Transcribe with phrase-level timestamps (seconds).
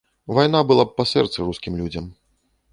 [0.37, 2.05] Вайна была б па сэрцы рускім людзям.